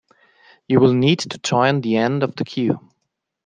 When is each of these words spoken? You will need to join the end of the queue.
You 0.67 0.79
will 0.79 0.95
need 0.95 1.19
to 1.19 1.37
join 1.37 1.81
the 1.81 1.97
end 1.97 2.23
of 2.23 2.35
the 2.35 2.43
queue. 2.43 2.79